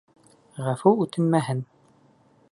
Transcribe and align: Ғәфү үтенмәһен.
Ғәфү 0.67 0.93
үтенмәһен. 1.05 1.61